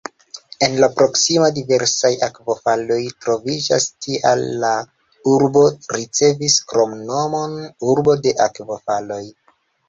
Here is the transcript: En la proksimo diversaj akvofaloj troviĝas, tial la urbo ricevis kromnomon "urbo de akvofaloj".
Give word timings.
En 0.67 0.75
la 0.83 0.87
proksimo 0.99 1.49
diversaj 1.57 2.09
akvofaloj 2.27 2.97
troviĝas, 3.25 3.85
tial 4.05 4.41
la 4.63 4.71
urbo 5.35 5.63
ricevis 5.99 6.57
kromnomon 6.73 7.55
"urbo 7.95 8.17
de 8.25 8.35
akvofaloj". 8.49 9.21